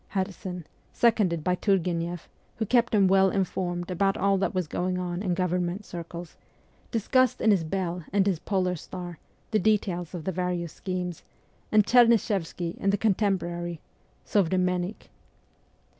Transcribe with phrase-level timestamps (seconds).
[0.15, 5.21] Herzen, seconded by Turgueneff, who kept him well informed about all that was going on
[5.21, 6.37] in government circles,
[6.89, 9.19] discussed in his' Bell' and his' Polar Star'
[9.51, 11.21] the details of the various schemes,
[11.71, 13.79] and Chernyshevsky in the' Contemporary'
[14.25, 15.09] (Sovremennik)